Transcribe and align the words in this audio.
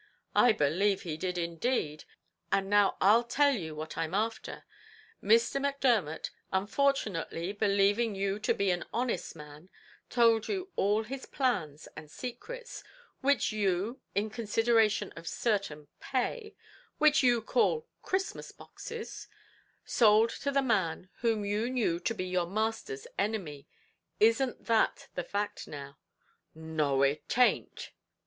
"I 0.35 0.51
believe 0.51 1.03
he 1.03 1.15
did 1.15 1.37
indeed; 1.37 2.05
and 2.51 2.71
now 2.71 2.97
I'll 2.99 3.23
tell 3.23 3.53
you 3.53 3.75
what 3.75 3.99
I'm 3.99 4.15
after. 4.15 4.63
Mr. 5.21 5.61
Macdermot, 5.61 6.31
unfortunately 6.51 7.51
believing 7.53 8.15
you 8.15 8.39
to 8.39 8.55
be 8.55 8.71
an 8.71 8.83
honest 8.91 9.35
man, 9.35 9.69
told 10.09 10.47
you 10.47 10.71
all 10.75 11.03
his 11.03 11.27
plans 11.27 11.87
and 11.95 12.09
secrets, 12.09 12.83
which 13.19 13.51
you, 13.51 14.01
in 14.15 14.31
consideration 14.31 15.13
of 15.15 15.27
certain 15.27 15.87
pay, 15.99 16.55
which 16.97 17.21
you 17.21 17.39
call 17.39 17.87
Christmas 18.01 18.51
boxes, 18.51 19.27
sold 19.85 20.31
to 20.31 20.49
the 20.49 20.63
man 20.63 21.11
whom 21.19 21.45
you 21.45 21.69
knew 21.69 21.99
to 21.99 22.15
be 22.15 22.25
your 22.25 22.47
master's 22.47 23.05
enemy; 23.19 23.67
isn't 24.19 24.65
that 24.65 25.09
the 25.13 25.23
fact 25.23 25.67
now?" 25.67 25.99
"No, 26.55 27.03
it 27.03 27.27
a'nt." 27.37 27.91